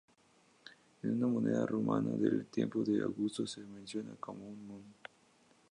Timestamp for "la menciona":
3.61-4.15